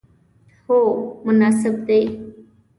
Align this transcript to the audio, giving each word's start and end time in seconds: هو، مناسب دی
هو، 0.67 0.79
مناسب 1.25 1.75
دی 1.87 2.01